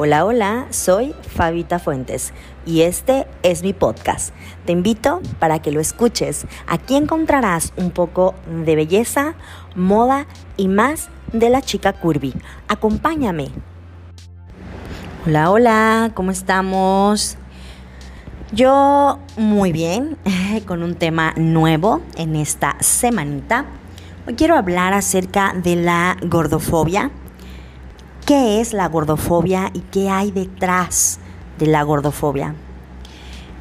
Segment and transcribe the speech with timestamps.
[0.00, 2.32] Hola, hola, soy Fabita Fuentes
[2.64, 4.32] y este es mi podcast.
[4.64, 6.46] Te invito para que lo escuches.
[6.68, 9.34] Aquí encontrarás un poco de belleza,
[9.74, 12.32] moda y más de la chica curvy.
[12.68, 13.48] Acompáñame.
[15.26, 17.36] Hola, hola, ¿cómo estamos?
[18.52, 20.16] Yo muy bien,
[20.68, 23.64] con un tema nuevo en esta semanita.
[24.28, 27.10] Hoy quiero hablar acerca de la gordofobia.
[28.28, 31.18] ¿Qué es la gordofobia y qué hay detrás
[31.58, 32.54] de la gordofobia?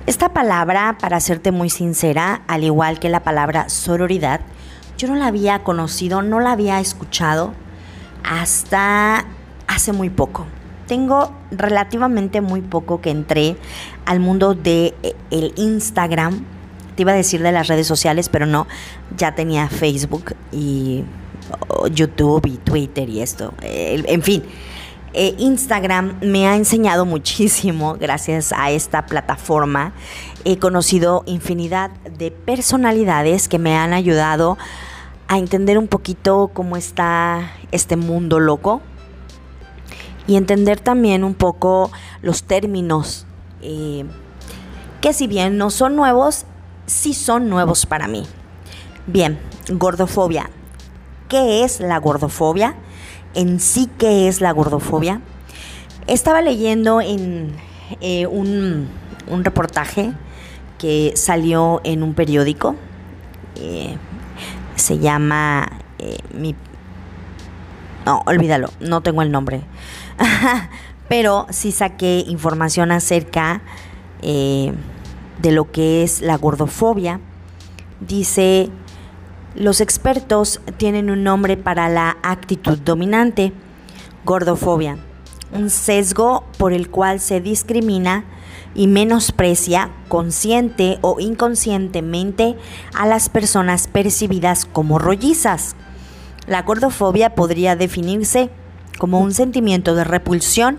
[0.07, 4.41] Esta palabra, para serte muy sincera, al igual que la palabra sororidad,
[4.97, 7.53] yo no la había conocido, no la había escuchado
[8.29, 9.23] hasta
[9.67, 10.45] hace muy poco.
[10.85, 13.55] Tengo relativamente muy poco que entré
[14.05, 16.43] al mundo de eh, el Instagram.
[16.97, 18.67] Te iba a decir de las redes sociales, pero no,
[19.15, 21.05] ya tenía Facebook y
[21.91, 23.53] YouTube y Twitter y esto.
[23.61, 24.43] en fin,
[25.19, 29.93] eh, Instagram me ha enseñado muchísimo gracias a esta plataforma.
[30.45, 34.57] He conocido infinidad de personalidades que me han ayudado
[35.27, 38.81] a entender un poquito cómo está este mundo loco
[40.27, 41.91] y entender también un poco
[42.21, 43.25] los términos
[43.61, 44.05] eh,
[45.01, 46.45] que si bien no son nuevos,
[46.85, 48.25] sí son nuevos para mí.
[49.07, 50.49] Bien, gordofobia.
[51.29, 52.75] ¿Qué es la gordofobia?
[53.33, 55.21] En sí, ¿qué es la gordofobia?
[56.07, 57.55] Estaba leyendo en
[58.01, 58.89] eh, un,
[59.43, 60.13] reportaje
[60.77, 62.75] que salió en un periódico.
[63.55, 63.97] Eh,
[64.75, 65.69] se llama
[66.33, 66.55] mi...
[68.05, 69.61] No, olvídalo, no tengo el nombre.
[71.07, 73.61] pero sí saqué información acerca
[74.21, 74.73] eh,
[75.41, 77.19] de lo que es la gordofobia.
[77.99, 78.69] Dice,
[79.57, 83.53] los expertos tienen un nombre para la actitud dominante,
[84.23, 84.97] gordofobia,
[85.51, 88.25] un sesgo por el cual se discrimina
[88.75, 92.55] y menosprecia consciente o inconscientemente
[92.93, 95.75] a las personas percibidas como rollizas.
[96.45, 98.51] La gordofobia podría definirse
[98.99, 100.77] como un sentimiento de repulsión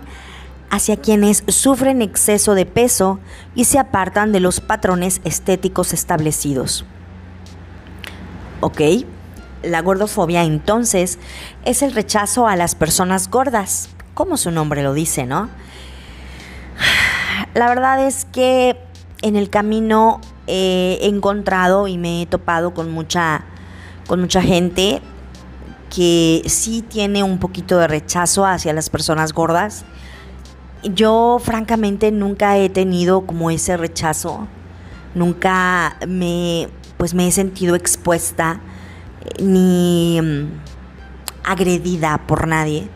[0.69, 3.19] hacia quienes sufren exceso de peso
[3.55, 6.85] y se apartan de los patrones estéticos establecidos.
[8.61, 8.81] Ok,
[9.63, 11.17] la gordofobia entonces
[11.63, 15.49] es el rechazo a las personas gordas, como su nombre lo dice, ¿no?
[17.53, 18.77] La verdad es que
[19.21, 23.43] en el camino he encontrado y me he topado con mucha,
[24.07, 25.01] con mucha gente
[25.89, 29.85] que sí tiene un poquito de rechazo hacia las personas gordas.
[30.83, 34.47] Yo francamente nunca he tenido como ese rechazo.
[35.15, 38.59] Nunca me pues me he sentido expuesta
[39.23, 40.49] eh, ni mm,
[41.45, 42.89] agredida por nadie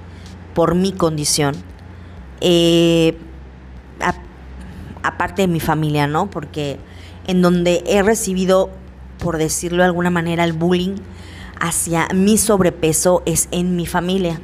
[0.53, 1.55] por mi condición.
[2.41, 3.17] Eh,
[5.01, 6.29] aparte de mi familia, ¿no?
[6.29, 6.79] Porque
[7.27, 8.69] en donde he recibido,
[9.19, 10.95] por decirlo de alguna manera, el bullying,
[11.59, 14.39] hacia mi sobrepeso es en mi familia.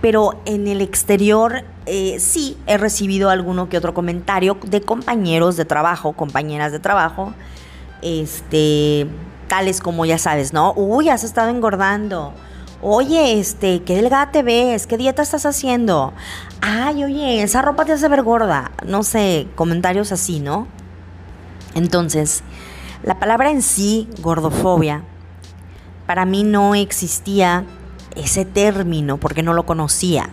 [0.00, 5.64] Pero en el exterior eh, sí he recibido alguno que otro comentario de compañeros de
[5.64, 7.32] trabajo, compañeras de trabajo,
[8.02, 9.06] este,
[9.48, 10.72] tales como ya sabes, ¿no?
[10.74, 12.32] Uy, has estado engordando.
[12.82, 16.12] Oye, este, qué delgada te ves, qué dieta estás haciendo.
[16.60, 18.72] Ay, oye, esa ropa te hace ver gorda.
[18.84, 20.66] No sé, comentarios así, ¿no?
[21.74, 22.42] Entonces,
[23.02, 25.04] la palabra en sí, gordofobia,
[26.06, 27.64] para mí no existía
[28.14, 30.28] ese término porque no lo conocía.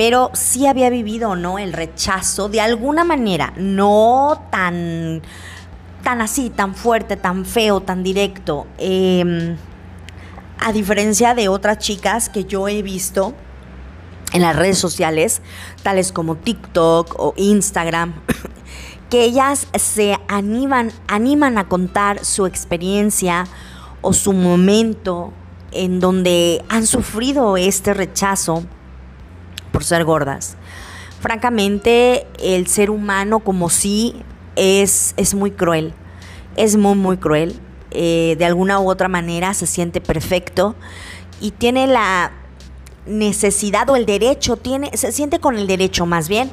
[0.00, 1.58] Pero sí había vivido, ¿no?
[1.58, 5.20] El rechazo de alguna manera, no tan,
[6.02, 8.66] tan así, tan fuerte, tan feo, tan directo.
[8.78, 9.58] Em,
[10.58, 13.34] a diferencia de otras chicas que yo he visto
[14.32, 15.42] en las redes sociales,
[15.82, 18.14] tales como TikTok o Instagram,
[19.10, 23.44] que ellas se animan, animan a contar su experiencia,
[24.00, 25.34] o su momento
[25.72, 28.64] en donde han sufrido este rechazo
[29.80, 30.58] por ser gordas.
[31.20, 34.14] Francamente, el ser humano como sí
[34.54, 35.94] es, es muy cruel,
[36.56, 37.58] es muy, muy cruel.
[37.92, 40.76] Eh, de alguna u otra manera se siente perfecto
[41.40, 42.30] y tiene la
[43.06, 46.50] necesidad o el derecho, tiene, se siente con el derecho más bien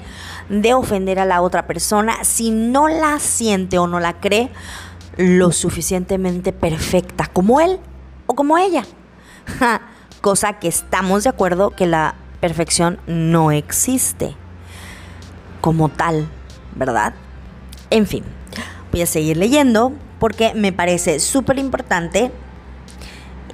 [0.47, 4.49] de ofender a la otra persona si no la siente o no la cree
[5.17, 7.77] lo suficientemente perfecta como él
[8.25, 8.85] o como ella.
[10.21, 14.35] Cosa que estamos de acuerdo que la perfección no existe
[15.61, 16.27] como tal,
[16.75, 17.13] ¿verdad?
[17.89, 18.23] En fin,
[18.91, 22.31] voy a seguir leyendo porque me parece súper importante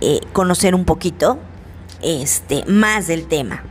[0.01, 1.39] eh, conocer un poquito
[2.01, 3.63] este, más del tema.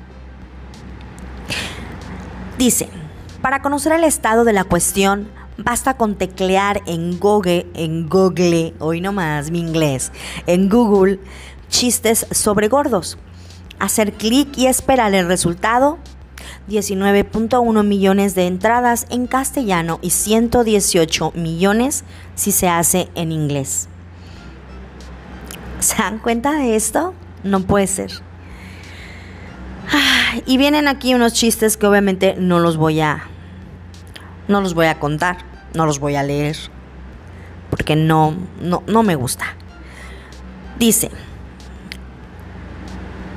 [2.59, 2.89] Dice,
[3.41, 5.29] para conocer el estado de la cuestión,
[5.59, 10.13] basta con teclear en Google, en Google, hoy nomás mi inglés,
[10.47, 11.19] en Google,
[11.69, 13.19] chistes sobre gordos.
[13.83, 15.99] Hacer clic y esperar el resultado
[16.69, 22.05] 19.1 millones de entradas en castellano y 118 millones
[22.37, 23.89] si se hace en inglés.
[25.81, 27.13] ¿Se dan cuenta de esto?
[27.43, 28.13] No puede ser.
[30.47, 33.25] y vienen aquí unos chistes que obviamente no los voy a
[34.47, 35.39] no los voy a contar,
[35.75, 36.57] no los voy a leer
[37.69, 39.57] porque no no, no me gusta.
[40.79, 41.11] Dice,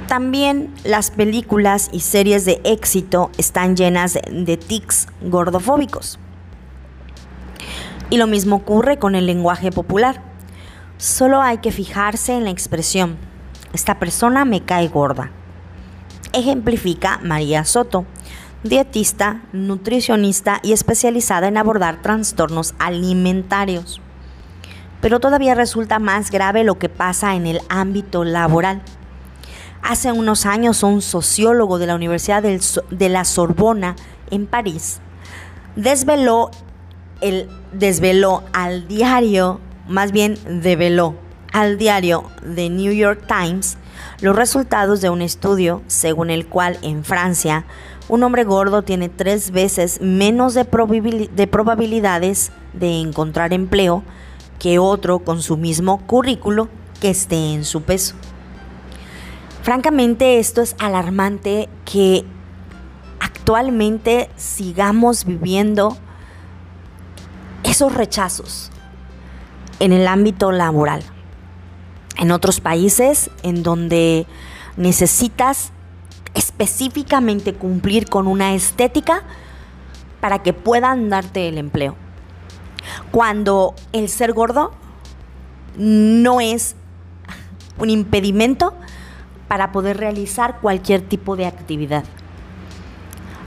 [0.07, 6.19] también las películas y series de éxito están llenas de tics gordofóbicos.
[8.09, 10.21] Y lo mismo ocurre con el lenguaje popular.
[10.97, 13.17] Solo hay que fijarse en la expresión,
[13.75, 15.31] esta persona me cae gorda.
[16.31, 18.05] Ejemplifica María Soto,
[18.63, 23.99] dietista, nutricionista y especializada en abordar trastornos alimentarios.
[25.01, 28.81] Pero todavía resulta más grave lo que pasa en el ámbito laboral.
[29.87, 33.95] Hace unos años un sociólogo de la Universidad de la Sorbona
[34.31, 34.99] en París
[35.75, 36.49] desveló,
[37.21, 41.13] el, desveló al diario, más bien develó
[41.53, 43.77] al diario The New York Times
[44.21, 47.65] los resultados de un estudio según el cual en Francia
[48.09, 50.63] un hombre gordo tiene tres veces menos de,
[51.31, 54.01] de probabilidades de encontrar empleo
[54.57, 58.15] que otro con su mismo currículo que esté en su peso.
[59.65, 62.23] Francamente, esto es alarmante que
[63.19, 65.97] actualmente sigamos viviendo
[67.63, 68.69] esos rechazos
[69.79, 71.01] en el ámbito laboral.
[72.19, 74.27] En otros países en donde
[74.77, 75.71] necesitas
[76.35, 79.23] específicamente cumplir con una estética
[80.21, 81.95] para que puedan darte el empleo.
[83.09, 84.73] Cuando el ser gordo
[85.75, 86.75] no es
[87.79, 88.75] un impedimento
[89.47, 92.03] para poder realizar cualquier tipo de actividad.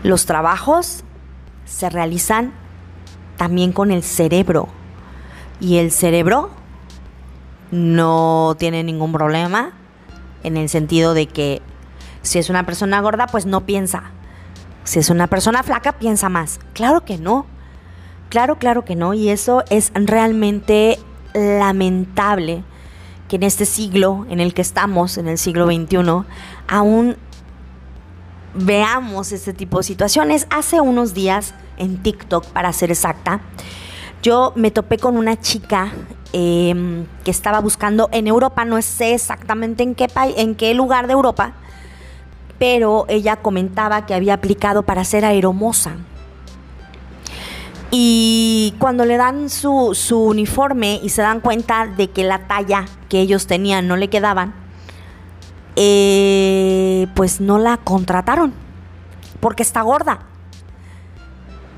[0.03, 1.05] Los trabajos
[1.65, 2.53] se realizan
[3.37, 4.69] también con el cerebro
[5.61, 6.51] y el cerebro
[7.71, 9.73] no tiene ningún problema
[10.43, 11.61] en el sentido de que
[12.23, 14.05] si es una persona gorda pues no piensa.
[14.85, 16.61] Si es una persona flaca piensa más.
[16.73, 17.47] Claro que no.
[18.31, 19.15] Claro, claro que no.
[19.15, 20.99] Y eso es realmente
[21.35, 22.65] lamentable
[23.29, 25.99] que en este siglo en el que estamos, en el siglo XXI,
[26.67, 27.17] aún
[28.55, 30.47] veamos este tipo de situaciones.
[30.51, 33.41] Hace unos días en TikTok, para ser exacta,
[34.23, 35.93] yo me topé con una chica
[36.33, 41.13] em, que estaba buscando en Europa, no sé exactamente en qué, en qué lugar de
[41.13, 41.53] Europa,
[42.59, 45.93] pero ella comentaba que había aplicado para ser aeromoza.
[47.91, 53.21] Y cuando le dan su, uniforme y se dan cuenta de que la talla que
[53.21, 54.55] ellos tenían no le quedaban,
[55.77, 58.53] eh, pues no la contrataron
[59.41, 60.21] porque está gorda.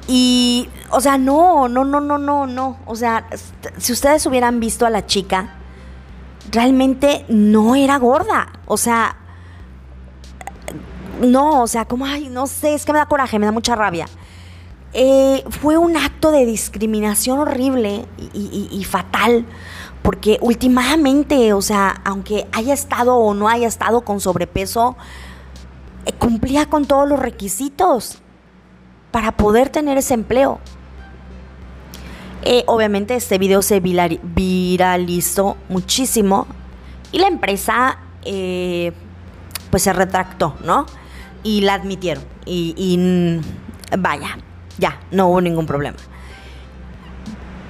[0.09, 2.79] Y, o sea, no, no, no, no, no, no.
[2.87, 3.27] O sea,
[3.79, 5.55] si ustedes hubieran visto a la chica,
[6.51, 8.49] realmente no era gorda.
[8.67, 9.17] O sea,
[11.21, 13.77] no, o sea, como, ay, no sé, es que me da coraje, me da mucha
[13.77, 14.07] rabia.
[14.93, 19.47] Eh, fue un acto de discriminación horrible y, fatal,
[20.03, 24.97] porque últimamente, o sea, aunque haya estado o no haya estado con sobrepeso,
[26.07, 28.19] eh, cumplía con todos los requisitos
[29.13, 30.59] para poder tener ese empleo.
[32.43, 36.47] Eh, obviamente este video se viralizó muchísimo
[37.13, 37.99] y la empresa
[39.71, 40.87] pues se retractó, ¿no?
[41.43, 42.25] Y la admitieron.
[42.45, 43.41] y
[43.99, 44.37] vaya,
[44.81, 45.99] ya, no hubo ningún problema.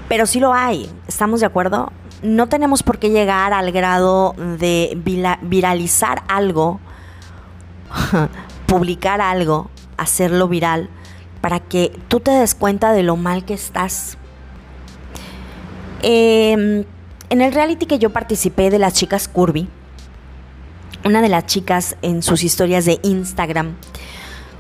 [0.09, 1.93] Pero sí lo hay, ¿estamos de acuerdo?
[2.23, 4.99] No tenemos por qué llegar al grado de
[5.43, 6.81] viralizar algo,
[8.67, 10.89] publicar algo, hacerlo viral,
[11.41, 14.17] para que tú te des cuenta de lo mal que estás.
[16.03, 16.85] Em,
[17.29, 19.69] en el reality que yo participé de las chicas Curvy,
[21.05, 23.77] una de las chicas en sus historias de Instagram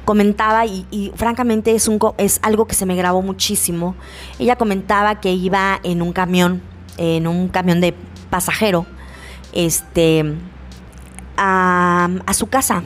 [0.04, 3.95] comentaba, y, francamente es, un, es algo que se me grabó muchísimo,
[4.38, 6.62] ella comentaba que iba en un camión,
[6.97, 7.95] en un camión de
[8.30, 8.87] pasajero,
[9.52, 10.35] este,
[11.37, 12.83] a, a su casa.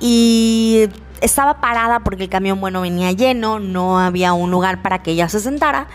[0.00, 0.88] Y
[1.20, 5.28] estaba parada porque el camión, bueno, venía lleno, no había un lugar para que ella
[5.28, 5.86] se sentara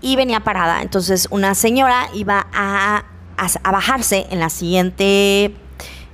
[0.00, 0.82] y venía parada.
[0.82, 3.04] Entonces una señora iba a,
[3.36, 5.54] a, bajarse en la siguiente,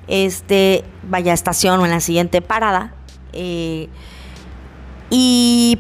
[0.06, 2.94] este, vaya estación o en la siguiente parada
[3.32, 3.88] eh,
[5.10, 5.78] Y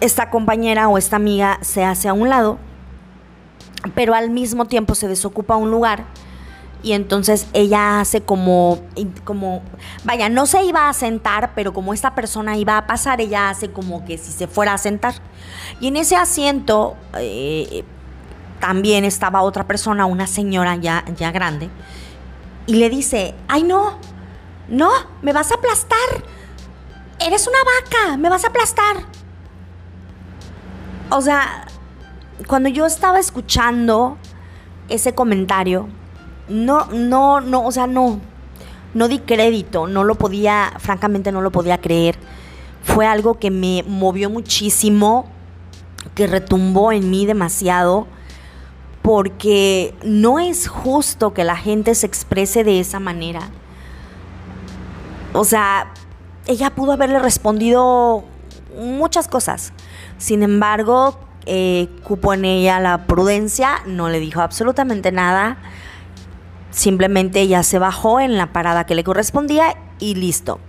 [0.00, 2.58] esta compañera o esta amiga se hace a un lado,
[3.94, 6.04] pero al mismo tiempo se desocupa un lugar
[6.82, 8.78] y entonces ella hace como,
[9.24, 9.62] como,
[10.04, 13.70] vaya, no se iba a sentar, pero como esta persona iba a pasar, ella hace
[13.72, 15.14] como que si se fuera a sentar.
[15.80, 17.84] Y en ese asiento eh,
[18.60, 21.68] también estaba otra persona, una señora ya, ya grande,
[22.66, 23.98] y le dice, ay no,
[24.68, 24.90] no,
[25.22, 25.98] me vas a aplastar,
[27.18, 28.96] eres una vaca, me vas a aplastar.
[31.10, 31.66] O sea,
[32.46, 34.18] cuando yo estaba escuchando
[34.88, 35.88] ese comentario,
[36.48, 38.20] no, no, no, o sea, no,
[38.94, 42.18] no di crédito, no lo podía, francamente no lo podía creer.
[42.82, 45.26] Fue algo que me movió muchísimo,
[46.14, 48.06] que retumbó en mí demasiado,
[49.02, 53.50] porque no es justo que la gente se exprese de esa manera.
[55.32, 55.92] O sea,
[56.46, 58.24] ella pudo haberle respondido
[58.78, 59.72] muchas cosas.
[60.18, 65.58] Sin embargo, eh, cupo en ella la prudencia, no le dijo absolutamente nada
[66.70, 70.60] Simplemente ella se bajó en la parada que le correspondía y listo.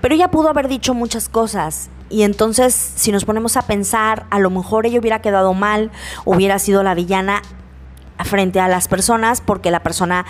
[0.00, 4.38] Pero ella pudo haber dicho muchas cosas y entonces si nos ponemos a pensar, a
[4.38, 5.90] lo mejor ella hubiera quedado mal,
[6.24, 7.42] hubiera sido la villana
[8.24, 10.24] frente a las personas porque la persona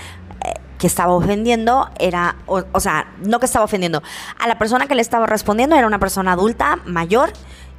[0.78, 4.02] que estaba ofendiendo era, o, sea, no que estaba ofendiendo,
[4.38, 7.32] a la persona que le estaba respondiendo era una persona adulta, mayor,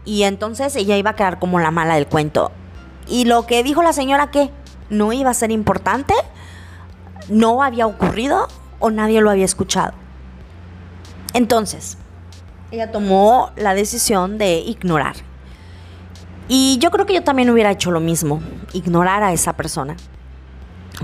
[0.06, 2.52] y entonces ella iba a quedar como la mala del cuento.
[3.08, 4.52] Y lo que dijo la señora que
[4.90, 6.14] no iba a ser importante,
[7.30, 8.48] no había ocurrido
[8.80, 9.94] o nadie lo había escuchado.
[11.34, 11.98] Entonces,
[12.72, 15.16] ella tomó la decisión de ignorar.
[16.48, 18.42] Y yo creo que yo también hubiera hecho lo mismo,
[18.74, 19.96] ignorar a esa persona.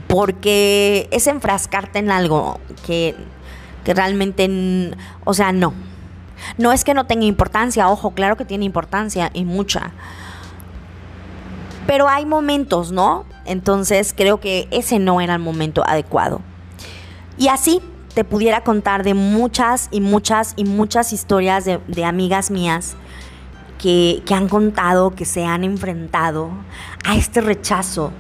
[0.08, 3.16] Porque es enfrascarte en algo que,
[3.86, 4.92] realmente,
[5.24, 5.74] o sea, no.
[6.58, 9.92] No es que no tenga importancia, ojo, claro que tiene importancia y mucha.
[11.88, 13.26] Pero hay momentos, ¿no?
[13.46, 16.42] Entonces creo que ese no era el momento adecuado.
[17.38, 17.82] Y así
[18.16, 22.96] te pudiera contar de muchas y muchas y muchas historias de, amigas mías
[23.78, 26.50] que, han contado que se han enfrentado
[27.04, 28.12] a este rechazo.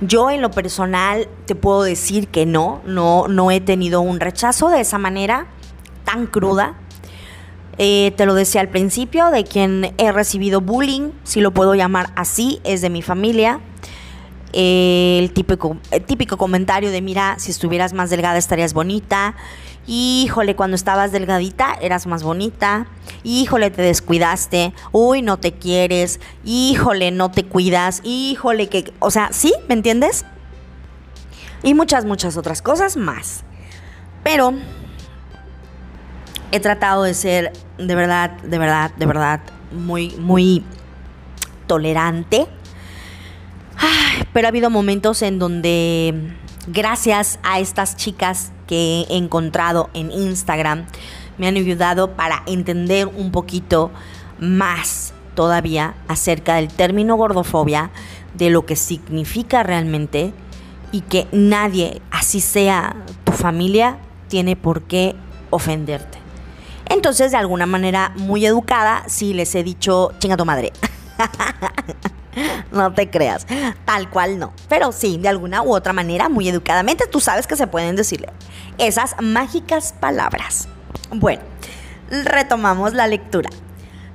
[0.00, 4.68] Yo en lo personal te puedo decir que no, no, no he tenido un rechazo
[4.68, 5.46] de esa manera
[6.04, 6.74] tan cruda.
[7.78, 12.10] Eh, te lo decía al principio, de quien he recibido bullying, si lo puedo llamar
[12.16, 13.60] así, es de mi familia.
[14.52, 19.34] el, típico, el típico comentario de, mira, si estuvieras más delgada estarías bonita.
[19.90, 22.86] Híjole, cuando estabas delgadita eras más bonita.
[23.24, 24.74] Híjole, te descuidaste.
[24.92, 26.20] Uy, no te quieres.
[26.44, 28.02] Híjole, no te cuidas.
[28.04, 28.92] Híjole, que...
[28.98, 29.54] O sea, ¿sí?
[29.66, 30.26] ¿Me entiendes?
[31.62, 33.44] Y muchas, muchas otras cosas más.
[34.22, 34.52] Pero
[36.52, 39.40] he tratado de ser de verdad, de verdad, de verdad
[39.72, 40.64] muy, muy
[41.66, 42.46] tolerante.
[44.32, 46.34] pero ha habido momentos en donde,
[46.72, 50.86] gracias a estas chicas que he encontrado en Instagram,
[51.38, 53.90] me han ayudado para entender un poquito
[54.38, 57.90] más todavía acerca del término gordofobia,
[58.34, 60.32] de lo que significa realmente
[60.92, 63.98] y que nadie, así sea tu familia,
[64.28, 65.16] tiene por qué
[65.50, 66.18] ofenderte.
[66.86, 70.72] Entonces, de alguna manera muy educada, sí les he dicho, chinga tu madre.
[72.72, 73.46] no te creas,
[73.84, 74.52] tal cual no.
[74.68, 78.28] Pero sí, de alguna u otra manera, muy educadamente, tú sabes que se pueden decirle
[78.78, 80.68] esas mágicas palabras.
[81.10, 81.42] Bueno,
[82.10, 83.50] retomamos la lectura.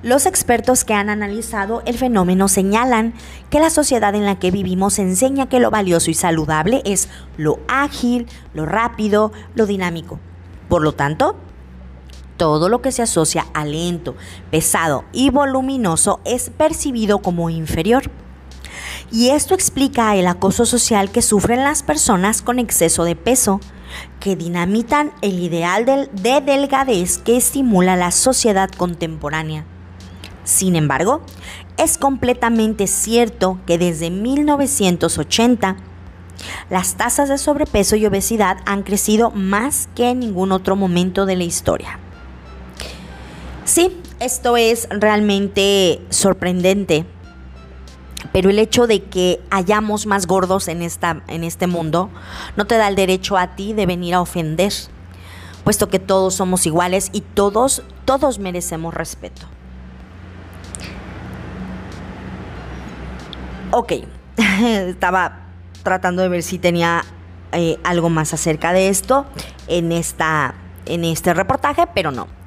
[0.03, 3.13] Los expertos que han analizado el fenómeno señalan
[3.49, 7.59] que la sociedad en la que vivimos enseña que lo valioso y saludable es lo
[7.69, 10.19] ágil, lo rápido, lo dinámico.
[10.67, 11.37] Por lo tanto,
[12.43, 14.17] todo lo que se asocia a lento,
[14.51, 18.11] pesado y voluminoso es percibido como inferior.
[19.13, 23.61] Y esto explica el acoso social que sufren las personas con exceso de peso,
[24.19, 29.63] que dinamitan el ideal de delgadez que estimula la sociedad contemporánea.
[30.43, 31.21] Sin embargo,
[31.77, 35.77] es completamente cierto que desde 1980
[36.69, 41.37] las tasas de sobrepeso y obesidad han crecido más que en ningún otro momento de
[41.37, 42.02] la historia.
[43.65, 47.05] Sí, esto es realmente sorprendente,
[48.33, 52.09] pero el hecho de que hayamos más gordos en, esta, en este mundo
[52.57, 54.73] no te da el derecho a ti de venir a ofender,
[55.63, 59.47] puesto que todos somos iguales y todos, todos merecemos respeto.
[63.71, 63.93] Ok,
[64.37, 65.47] estaba
[65.83, 67.05] tratando de ver si tenía
[67.53, 69.25] eh, algo más acerca de esto
[69.67, 70.53] en, esta,
[70.85, 72.42] en este reportaje, pero no.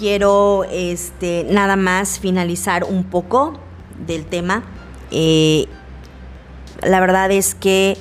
[0.00, 3.60] Quiero este, nada más finalizar un poco
[4.06, 4.62] del tema.
[5.10, 5.66] Eh,
[6.82, 7.98] la verdad es que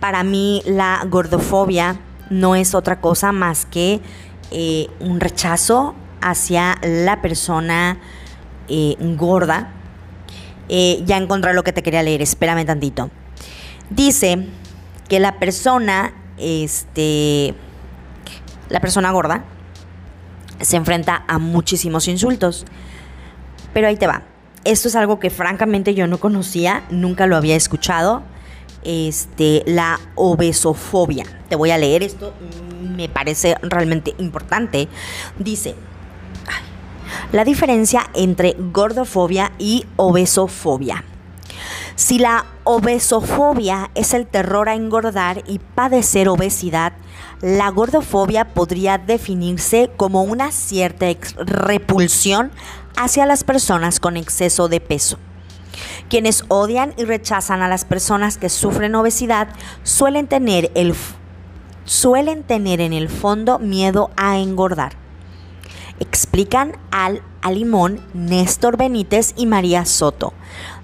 [0.00, 4.00] para mí la gordofobia no es otra cosa más que
[4.50, 8.00] eh, un rechazo hacia la persona
[8.68, 9.74] eh, gorda.
[10.68, 13.10] ya encontré lo que te quería leer, espérame tantito.
[13.90, 14.44] Dice
[15.08, 17.54] que la persona, este,
[18.70, 19.44] la persona gorda,
[20.60, 22.64] se enfrenta a muchísimos insultos.
[23.72, 24.22] Pero ahí te va.
[24.64, 28.22] Esto es algo que francamente yo no conocía, nunca lo había escuchado.
[28.82, 31.24] Este, la obesofobia.
[31.48, 32.32] Te voy a leer esto,
[32.80, 34.88] me parece realmente importante.
[35.38, 35.74] Dice,
[37.32, 41.04] la diferencia entre gordofobia y obesofobia.
[41.94, 46.92] Si la obesofobia es el terror a engordar y padecer obesidad,
[47.40, 52.50] la gordofobia podría definirse como una cierta repulsión
[52.96, 55.18] hacia las personas con exceso de peso.
[56.08, 59.48] Quienes odian y rechazan a las personas que sufren obesidad
[59.84, 60.94] suelen tener, el,
[61.84, 64.94] suelen tener en el fondo miedo a engordar.
[66.00, 70.32] Explican al Alimón, Néstor Benítez y María Soto,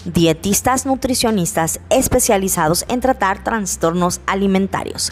[0.05, 5.11] dietistas nutricionistas especializados en tratar trastornos alimentarios.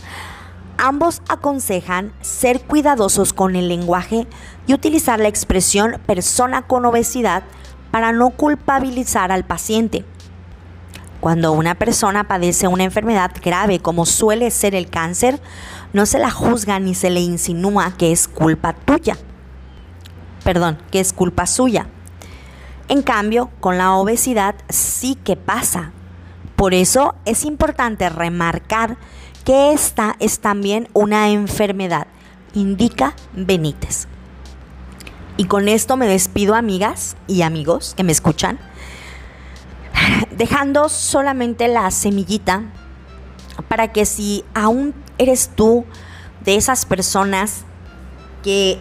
[0.78, 4.28] Ambos aconsejan ser cuidadosos con el lenguaje
[4.68, 7.44] y utilizar la expresión persona con obesidad
[7.92, 10.04] para no culpabilizar al paciente.
[11.20, 15.40] Cuando una persona padece una enfermedad grave como suele ser el cáncer,
[15.94, 19.16] no se la juzga ni se le insinúa que es culpa tuya.
[20.44, 21.88] Perdón, que es culpa suya.
[22.90, 25.94] En cambio, con la obesidad sí que pasa.
[26.58, 28.98] Por eso es importante remarcar
[29.44, 32.08] que esta es también una enfermedad,
[32.54, 34.08] indica Benítez.
[35.36, 38.60] Y con esto me despido, amigas y amigos que me escuchan,
[40.38, 42.64] dejando solamente la semillita
[43.68, 45.86] para que si aún eres tú
[46.44, 47.64] de esas personas
[48.44, 48.80] que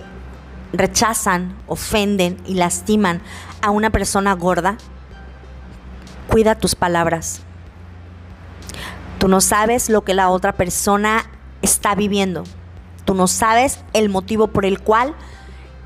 [0.73, 3.21] rechazan, ofenden y lastiman
[3.63, 4.77] a una persona gorda,
[6.29, 7.43] cuida tus palabras
[9.23, 11.31] Tú no sabes lo que la otra persona
[11.63, 12.43] está viviendo.
[13.05, 15.15] Tú no sabes el motivo por el cual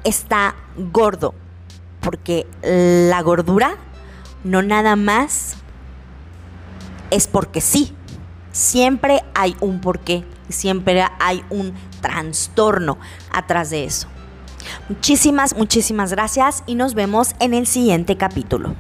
[0.05, 0.55] está
[0.91, 1.35] gordo.
[2.01, 3.77] Porque la gordura
[4.43, 5.57] no nada más
[7.11, 7.95] es porque sí.
[8.53, 10.25] Siempre hay un porqué.
[10.49, 12.97] Siempre hay un trastorno
[13.31, 14.09] atrás de eso.
[14.89, 18.75] Muchísimas, muchísimas gracias y nos vemos en el siguiente capítulo.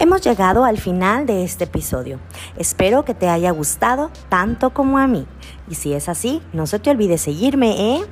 [0.00, 2.18] Hemos llegado al final de este episodio.
[2.56, 5.26] Espero que te haya gustado tanto como a mí.
[5.68, 8.04] Y si es así, no se te olvide seguirme, ¿eh?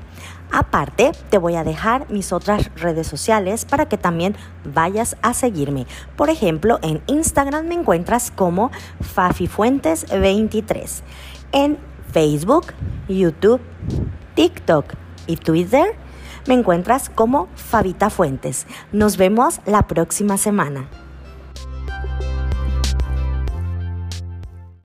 [0.53, 5.87] Aparte, te voy a dejar mis otras redes sociales para que también vayas a seguirme.
[6.17, 8.73] Por ejemplo, en Instagram me encuentras como
[9.15, 11.03] FafiFuentes23.
[11.53, 11.79] En
[12.13, 12.73] Facebook,
[13.09, 13.61] YouTube,
[14.35, 14.95] TikTok
[15.27, 15.95] y Twitter
[16.47, 18.67] me encuentras como Fabita Fuentes.
[18.93, 20.89] Nos vemos la próxima semana.